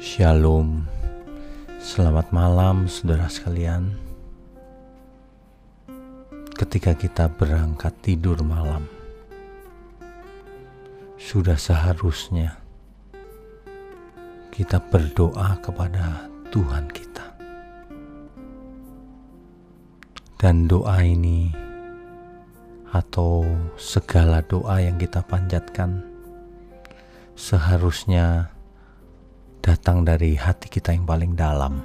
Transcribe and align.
Shalom, 0.00 0.88
selamat 1.76 2.32
malam 2.32 2.88
saudara 2.88 3.28
sekalian. 3.28 4.00
Ketika 6.56 6.96
kita 6.96 7.28
berangkat 7.28 7.92
tidur 8.00 8.40
malam, 8.40 8.88
sudah 11.20 11.60
seharusnya 11.60 12.56
kita 14.48 14.80
berdoa 14.80 15.60
kepada 15.60 16.32
Tuhan 16.48 16.88
kita, 16.88 17.36
dan 20.40 20.64
doa 20.64 20.96
ini 21.04 21.52
atau 22.88 23.44
segala 23.76 24.40
doa 24.48 24.80
yang 24.80 24.96
kita 24.96 25.20
panjatkan 25.20 26.00
seharusnya 27.36 28.48
datang 29.60 30.08
dari 30.08 30.40
hati 30.40 30.72
kita 30.72 30.96
yang 30.96 31.04
paling 31.04 31.36
dalam. 31.36 31.84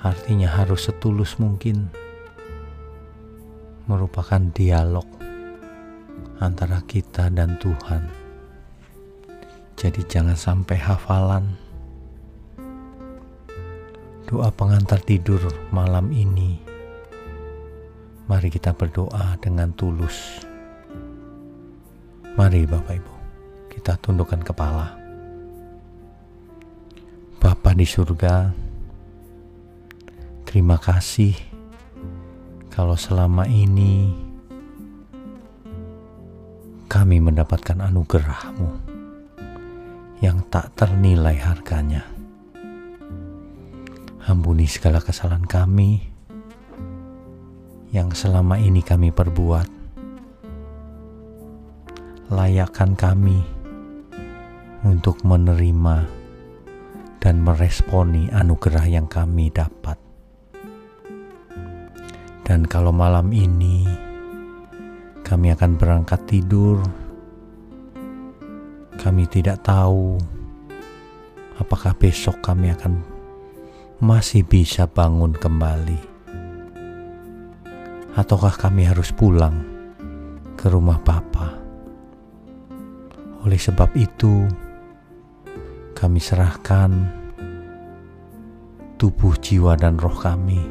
Artinya 0.00 0.48
harus 0.48 0.88
setulus 0.88 1.36
mungkin 1.36 1.92
merupakan 3.84 4.40
dialog 4.56 5.04
antara 6.40 6.80
kita 6.88 7.28
dan 7.28 7.60
Tuhan. 7.60 8.08
Jadi 9.78 10.02
jangan 10.08 10.34
sampai 10.34 10.78
hafalan 10.80 11.44
doa 14.24 14.48
pengantar 14.50 15.04
tidur 15.04 15.40
malam 15.70 16.08
ini. 16.10 16.58
Mari 18.28 18.48
kita 18.52 18.76
berdoa 18.76 19.40
dengan 19.40 19.72
tulus. 19.72 20.44
Mari 22.36 22.68
Bapak 22.68 22.94
Ibu, 23.00 23.14
kita 23.72 23.96
tundukkan 24.04 24.44
kepala. 24.44 24.97
Di 27.78 27.86
surga, 27.86 28.50
terima 30.42 30.82
kasih 30.82 31.30
kalau 32.74 32.98
selama 32.98 33.46
ini 33.46 34.10
kami 36.90 37.22
mendapatkan 37.22 37.78
anugerah-Mu 37.78 38.70
yang 40.18 40.42
tak 40.50 40.74
ternilai 40.74 41.38
harganya. 41.38 42.02
Ampuni 44.26 44.66
segala 44.66 44.98
kesalahan 44.98 45.46
kami 45.46 46.02
yang 47.94 48.10
selama 48.10 48.58
ini 48.58 48.82
kami 48.82 49.14
perbuat. 49.14 49.70
Layakkan 52.34 52.98
kami 52.98 53.38
untuk 54.82 55.22
menerima 55.22 56.17
dan 57.18 57.42
meresponi 57.42 58.30
anugerah 58.30 58.86
yang 58.86 59.06
kami 59.10 59.50
dapat. 59.50 59.98
Dan 62.46 62.64
kalau 62.64 62.94
malam 62.94 63.28
ini 63.34 63.84
kami 65.20 65.52
akan 65.52 65.76
berangkat 65.76 66.24
tidur, 66.24 66.80
kami 68.96 69.28
tidak 69.28 69.60
tahu 69.60 70.16
apakah 71.60 71.92
besok 71.92 72.40
kami 72.40 72.72
akan 72.72 73.04
masih 74.00 74.46
bisa 74.46 74.88
bangun 74.88 75.34
kembali, 75.34 76.00
ataukah 78.16 78.54
kami 78.56 78.86
harus 78.86 79.12
pulang 79.12 79.60
ke 80.56 80.70
rumah 80.70 81.02
Bapa. 81.02 81.54
Oleh 83.44 83.60
sebab 83.60 83.92
itu, 83.94 84.46
kami 85.98 86.22
serahkan 86.22 86.94
tubuh, 89.02 89.34
jiwa, 89.34 89.74
dan 89.74 89.98
roh 89.98 90.14
kami 90.14 90.62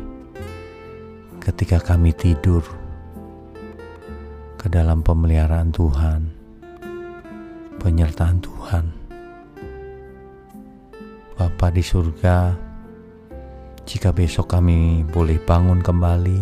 ketika 1.44 1.84
kami 1.84 2.16
tidur 2.16 2.64
ke 4.56 4.72
dalam 4.72 5.04
pemeliharaan 5.04 5.76
Tuhan, 5.76 6.32
penyertaan 7.84 8.40
Tuhan. 8.40 8.86
Bapa 11.36 11.76
di 11.76 11.84
surga, 11.84 12.56
jika 13.84 14.16
besok 14.16 14.56
kami 14.56 15.04
boleh 15.12 15.44
bangun 15.44 15.84
kembali, 15.84 16.40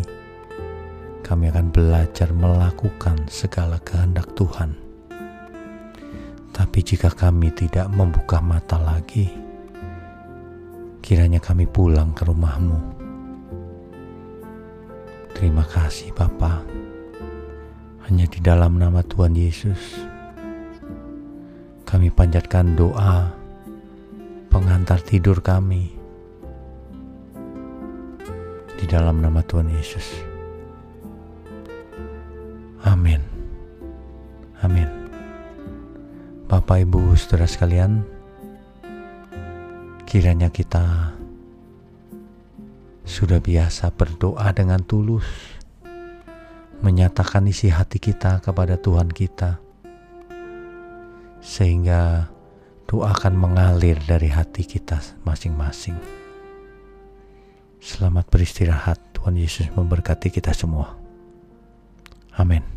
kami 1.26 1.50
akan 1.50 1.74
belajar 1.74 2.30
melakukan 2.38 3.18
segala 3.34 3.82
kehendak 3.82 4.30
Tuhan 4.38 4.85
tapi 6.56 6.80
jika 6.80 7.12
kami 7.12 7.52
tidak 7.52 7.92
membuka 7.92 8.40
mata 8.40 8.80
lagi, 8.80 9.28
kiranya 11.04 11.44
kami 11.44 11.68
pulang 11.68 12.16
ke 12.16 12.24
rumahmu. 12.24 12.80
Terima 15.36 15.68
kasih 15.68 16.16
Bapa. 16.16 16.64
Hanya 18.08 18.24
di 18.32 18.40
dalam 18.40 18.80
nama 18.80 19.04
Tuhan 19.04 19.36
Yesus, 19.36 20.00
kami 21.84 22.08
panjatkan 22.08 22.72
doa 22.80 23.36
pengantar 24.48 25.04
tidur 25.04 25.44
kami. 25.44 25.92
Di 28.80 28.86
dalam 28.88 29.20
nama 29.20 29.44
Tuhan 29.44 29.68
Yesus. 29.76 30.35
Bapak 36.46 36.86
Ibu 36.86 37.18
Saudara 37.18 37.50
sekalian, 37.50 38.06
kiranya 40.06 40.54
kita 40.54 41.18
sudah 43.02 43.42
biasa 43.42 43.90
berdoa 43.90 44.54
dengan 44.54 44.86
tulus, 44.86 45.26
menyatakan 46.86 47.50
isi 47.50 47.74
hati 47.74 47.98
kita 47.98 48.46
kepada 48.46 48.78
Tuhan 48.78 49.10
kita, 49.10 49.58
sehingga 51.42 52.30
doa 52.86 53.10
akan 53.10 53.34
mengalir 53.42 53.98
dari 54.06 54.30
hati 54.30 54.70
kita 54.70 55.02
masing-masing. 55.26 55.98
Selamat 57.82 58.30
beristirahat, 58.30 59.02
Tuhan 59.18 59.34
Yesus 59.34 59.74
memberkati 59.74 60.30
kita 60.30 60.54
semua. 60.54 60.94
Amin. 62.38 62.75